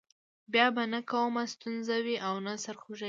[0.51, 2.99] بیا به نه کومه ستونزه وي او نه سر خوږی.